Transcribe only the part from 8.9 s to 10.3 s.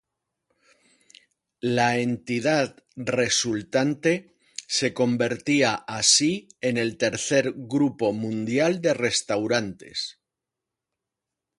restaurantes.